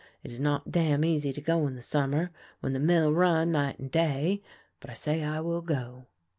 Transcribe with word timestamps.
It 0.23 0.31
is 0.31 0.39
not 0.39 0.71
damn 0.71 1.05
easy 1.05 1.31
to 1.31 1.41
go 1.41 1.67
in 1.67 1.75
the 1.75 1.81
summer, 1.83 2.31
when 2.61 2.73
the 2.73 2.79
mill 2.79 3.13
run 3.13 3.51
night 3.51 3.77
and 3.77 3.91
day, 3.91 4.41
but 4.79 4.89
I 4.89 4.93
sa}' 4.93 5.11
I 5.21 5.41
will 5.41 5.61
go. 5.61 6.07